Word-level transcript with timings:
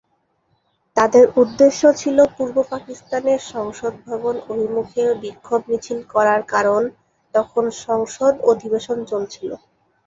তাদের 0.97 1.25
উদ্দেশ্য 1.35 1.81
ছিল 1.93 2.17
পূর্ব 2.35 2.55
পাকিস্তানের 2.71 3.39
সংসদ 3.51 3.93
ভবন 4.05 4.35
অভিমুখে 4.49 5.03
বিক্ষোভ 5.23 5.61
মিছিল 5.69 5.99
করার- 6.13 6.47
কারণ 6.47 6.81
তখন 7.33 7.63
সংসদ 7.85 8.33
অধিবেশন 8.51 8.97
চলছিল। 9.05 9.49